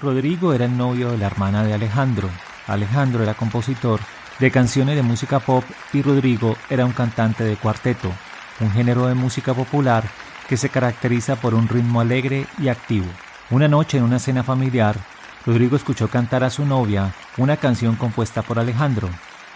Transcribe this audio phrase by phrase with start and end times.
[0.00, 2.28] Rodrigo era el novio de la hermana de Alejandro.
[2.66, 4.00] Alejandro era compositor
[4.38, 8.12] de canciones de música pop y Rodrigo era un cantante de cuarteto,
[8.60, 10.04] un género de música popular
[10.48, 13.06] que se caracteriza por un ritmo alegre y activo.
[13.50, 14.96] Una noche en una cena familiar,
[15.46, 19.08] Rodrigo escuchó cantar a su novia una canción compuesta por Alejandro.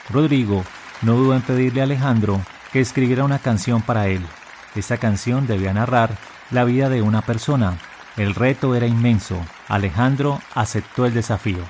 [0.09, 0.64] Rodrigo
[1.02, 2.41] no dudó en pedirle a Alejandro
[2.72, 4.25] que escribiera una canción para él.
[4.75, 6.16] Esta canción debía narrar
[6.50, 7.77] la vida de una persona.
[8.17, 9.41] El reto era inmenso.
[9.69, 11.64] Alejandro aceptó el desafío.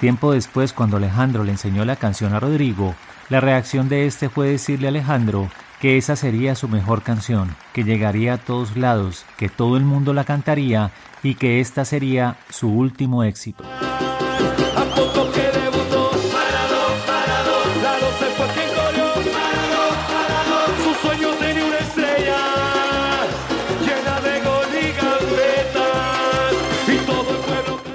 [0.00, 2.94] Tiempo después, cuando Alejandro le enseñó la canción a Rodrigo,
[3.28, 5.50] la reacción de este fue decirle a Alejandro
[5.80, 10.12] que esa sería su mejor canción, que llegaría a todos lados, que todo el mundo
[10.12, 10.90] la cantaría
[11.22, 13.64] y que esta sería su último éxito.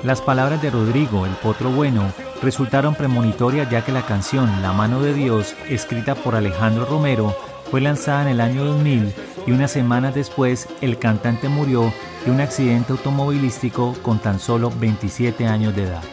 [0.03, 5.01] Las palabras de Rodrigo, el potro bueno, resultaron premonitorias ya que la canción La mano
[5.01, 7.33] de Dios, escrita por Alejandro Romero,
[7.71, 9.13] fue lanzada en el año 2000
[9.47, 11.93] y unas semanas después el cantante murió
[12.25, 16.03] de un accidente automovilístico con tan solo 27 años de edad.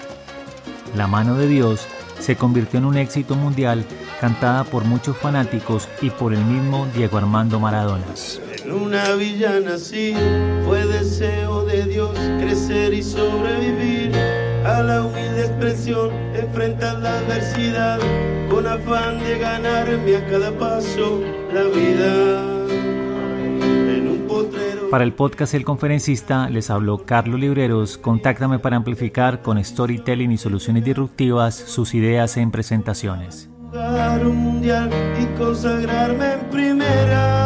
[0.94, 1.88] La mano de Dios
[2.20, 3.84] se convirtió en un éxito mundial
[4.20, 8.04] cantada por muchos fanáticos y por el mismo Diego Armando Maradona.
[8.62, 10.14] En una villa nací,
[10.64, 12.16] fue deseo de Dios
[12.70, 14.12] crecer y sobrevivir
[14.64, 17.98] a la humilde expresión, enfrentar la adversidad
[18.48, 21.20] con afán de ganarme a cada paso
[21.52, 22.46] la vida.
[24.90, 27.96] Para el podcast El Conferencista les habló Carlos Libreros.
[27.96, 33.48] Contáctame para amplificar con storytelling y soluciones disruptivas sus ideas en presentaciones.
[33.72, 34.90] Un mundial
[35.20, 37.39] y consagrarme en primera.